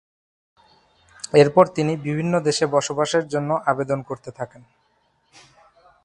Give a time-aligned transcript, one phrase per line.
[1.33, 4.61] এরপর তিনি বিভিন্ন দেশে বসবাসের জন্য আবেদন করতে থাকেন।